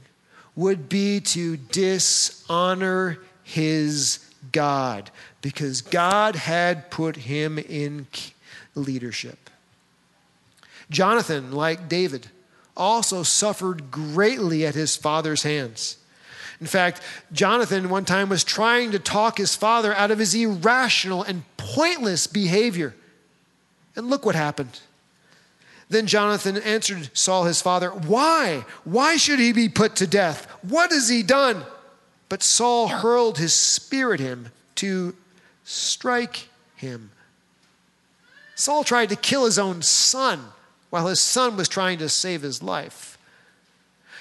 [0.55, 4.19] would be to dishonor his
[4.51, 8.07] God because God had put him in
[8.75, 9.51] leadership.
[10.91, 12.29] Jonathan, like David,
[12.77, 15.97] also suffered greatly at his father's hands.
[16.61, 17.01] In fact,
[17.33, 22.27] Jonathan one time was trying to talk his father out of his irrational and pointless
[22.27, 22.95] behavior.
[23.97, 24.81] And look what happened.
[25.93, 28.65] Then Jonathan answered Saul, his father, Why?
[28.85, 30.47] Why should he be put to death?
[30.63, 31.65] What has he done?
[32.31, 35.15] But Saul hurled his spear at him to
[35.65, 37.11] strike him.
[38.55, 40.47] Saul tried to kill his own son
[40.89, 43.19] while his son was trying to save his life.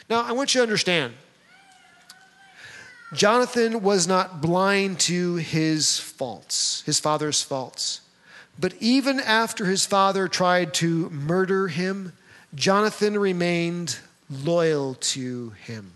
[0.09, 1.13] Now, I want you to understand
[3.13, 8.01] Jonathan was not blind to his faults, his father's faults.
[8.59, 12.13] But even after his father tried to murder him,
[12.53, 13.97] Jonathan remained
[14.29, 15.93] loyal to him.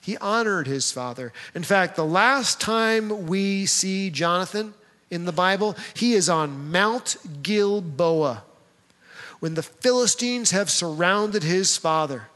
[0.00, 1.32] He honored his father.
[1.54, 4.74] In fact, the last time we see Jonathan
[5.10, 8.42] in the Bible, he is on Mount Gilboa
[9.38, 12.28] when the Philistines have surrounded his father.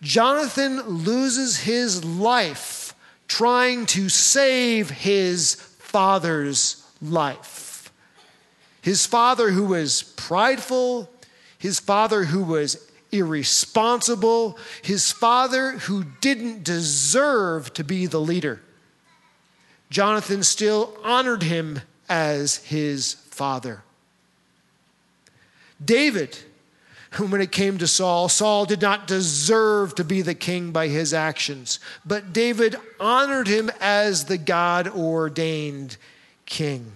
[0.00, 2.94] Jonathan loses his life
[3.26, 7.61] trying to save his father's life.
[8.82, 11.08] His father, who was prideful,
[11.56, 18.60] his father, who was irresponsible, his father, who didn't deserve to be the leader.
[19.88, 23.84] Jonathan still honored him as his father.
[25.82, 26.38] David,
[27.18, 31.14] when it came to Saul, Saul did not deserve to be the king by his
[31.14, 35.98] actions, but David honored him as the God ordained
[36.46, 36.94] king.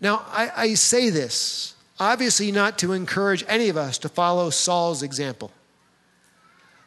[0.00, 5.02] Now, I, I, say this obviously not to encourage any of us to follow Saul's
[5.02, 5.50] example,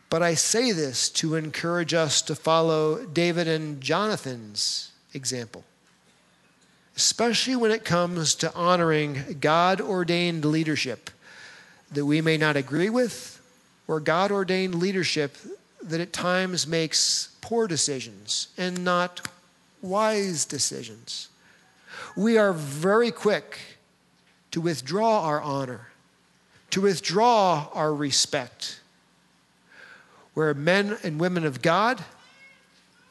[0.10, 5.64] but I say this to encourage us to follow David and Jonathan's example
[7.00, 11.10] especially when it comes to honoring God ordained leadership
[11.94, 13.40] that we may not agree with,
[13.88, 15.38] or God ordained leadership
[15.82, 19.26] that at times makes poor decisions and not
[19.82, 21.30] wise decisions.
[22.20, 23.60] We are very quick
[24.52, 25.88] to withdraw our honor,
[26.72, 28.82] to withdraw our respect,
[30.34, 32.04] where men and women of God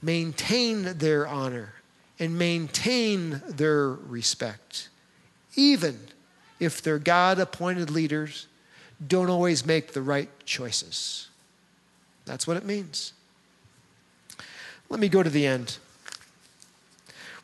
[0.03, 1.73] maintain their honor
[2.19, 4.91] and maintain their respect,
[5.57, 5.99] even
[6.61, 8.47] if their God appointed leaders
[9.07, 11.29] don't always make the right choices.
[12.27, 13.15] That's what it means.
[14.91, 15.79] Let me go to the end.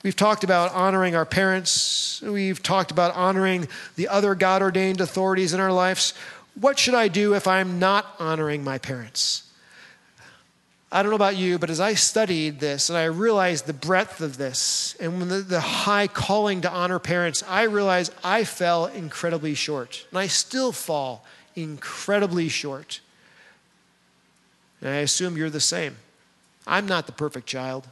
[0.05, 2.21] We've talked about honoring our parents.
[2.21, 6.13] We've talked about honoring the other God ordained authorities in our lives.
[6.61, 9.51] What should I do if I'm not honoring my parents?
[10.93, 14.21] I don't know about you, but as I studied this and I realized the breadth
[14.21, 19.55] of this and the, the high calling to honor parents, I realized I fell incredibly
[19.55, 20.07] short.
[20.11, 21.25] And I still fall
[21.57, 23.01] incredibly short.
[24.83, 25.97] And I assume you're the same.
[26.67, 27.89] I'm not the perfect child,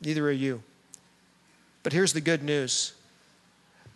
[0.00, 0.62] neither are you.
[1.82, 2.92] But here's the good news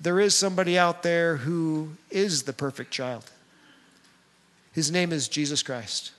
[0.01, 3.31] there is somebody out there who is the perfect child.
[4.73, 6.13] His name is Jesus Christ.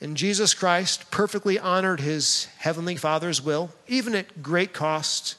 [0.00, 5.36] And Jesus Christ perfectly honored his heavenly Father's will, even at great cost.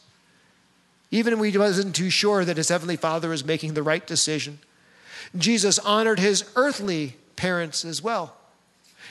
[1.10, 4.60] Even when he wasn't too sure that his heavenly Father was making the right decision.
[5.36, 8.36] Jesus honored his earthly parents as well.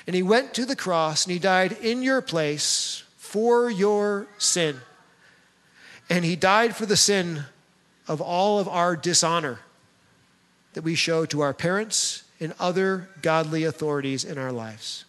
[0.06, 4.80] And he went to the cross and he died in your place for your sin.
[6.10, 7.44] And he died for the sin
[8.08, 9.60] of all of our dishonor
[10.74, 15.04] that we show to our parents and other godly authorities in our lives.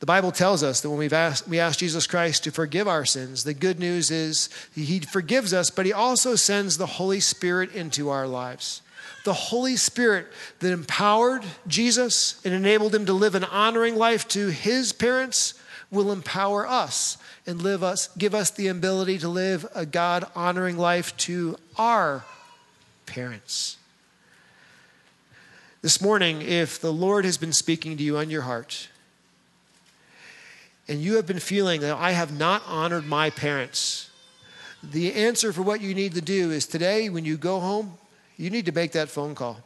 [0.00, 3.04] The Bible tells us that when we've asked, we ask Jesus Christ to forgive our
[3.04, 7.72] sins, the good news is He forgives us, but He also sends the Holy Spirit
[7.74, 8.82] into our lives
[9.26, 10.26] the Holy Spirit
[10.60, 15.54] that empowered Jesus and enabled him to live an honoring life to his parents
[15.90, 20.76] will empower us and live us, give us the ability to live a God honoring
[20.76, 22.24] life to our
[23.06, 23.76] parents.
[25.82, 28.88] This morning, if the Lord has been speaking to you on your heart,
[30.88, 34.10] and you have been feeling that I have not honored my parents,
[34.82, 37.98] the answer for what you need to do is today, when you go home,
[38.36, 39.60] you need to make that phone call.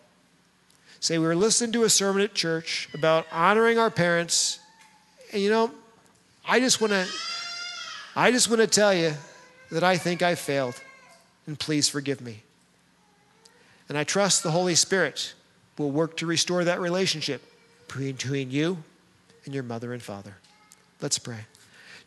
[1.01, 4.61] Say, we were listening to a sermon at church about honoring our parents.
[5.33, 5.71] And you know,
[6.51, 7.07] I just want to
[8.17, 9.13] I just want to tell you
[9.71, 10.75] that I think I failed.
[11.47, 12.43] And please forgive me.
[13.89, 15.35] And I trust the Holy Spirit
[15.79, 17.41] will work to restore that relationship
[17.87, 18.79] between you
[19.45, 20.35] and your mother and father.
[21.01, 21.47] Let's pray.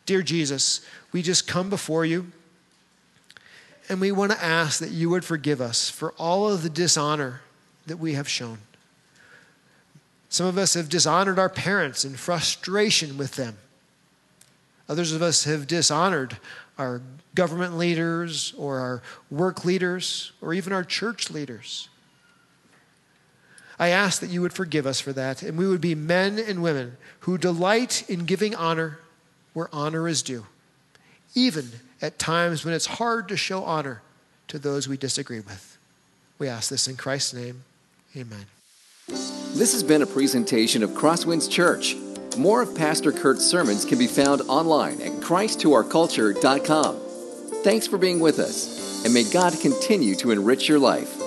[0.04, 2.30] Dear Jesus, we just come before you.
[3.88, 7.40] And we want to ask that you would forgive us for all of the dishonor
[7.86, 8.58] that we have shown.
[10.28, 13.56] Some of us have dishonored our parents in frustration with them.
[14.88, 16.36] Others of us have dishonored
[16.78, 17.00] our
[17.34, 21.88] government leaders or our work leaders or even our church leaders.
[23.78, 26.62] I ask that you would forgive us for that and we would be men and
[26.62, 28.98] women who delight in giving honor
[29.52, 30.46] where honor is due,
[31.34, 31.70] even
[32.02, 34.02] at times when it's hard to show honor
[34.48, 35.78] to those we disagree with.
[36.38, 37.64] We ask this in Christ's name.
[38.16, 38.46] Amen.
[39.06, 41.96] This has been a presentation of Crosswinds Church.
[42.36, 47.00] More of Pastor Kurt's sermons can be found online at christtourculture.com.
[47.62, 51.23] Thanks for being with us, and may God continue to enrich your life.